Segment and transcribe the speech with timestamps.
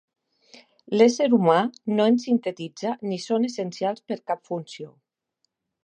[0.99, 1.57] L'ésser humà
[1.99, 4.93] no en sintetitza ni són essencials per cap funció.